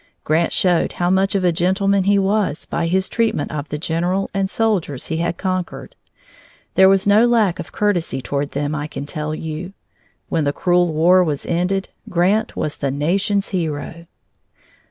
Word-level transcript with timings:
Grant 0.23 0.51
showed 0.51 0.93
how 0.93 1.11
much 1.11 1.35
of 1.35 1.43
a 1.45 1.51
gentleman 1.51 2.05
he 2.05 2.17
was 2.17 2.65
by 2.65 2.87
his 2.87 3.07
treatment 3.07 3.51
of 3.51 3.69
the 3.69 3.77
general 3.77 4.31
and 4.33 4.49
soldiers 4.49 5.09
he 5.13 5.17
had 5.17 5.37
conquered. 5.37 5.95
There 6.73 6.89
was 6.89 7.05
no 7.05 7.27
lack 7.27 7.59
of 7.59 7.71
courtesy 7.71 8.19
toward 8.19 8.53
them, 8.53 8.73
I 8.73 8.87
can 8.87 9.05
tell 9.05 9.35
you. 9.35 9.73
When 10.27 10.43
the 10.43 10.53
cruel 10.53 10.91
war 10.91 11.23
was 11.23 11.45
ended, 11.45 11.89
Grant 12.09 12.55
was 12.55 12.77
the 12.77 12.89
nation's 12.89 13.49
hero. 13.49 14.07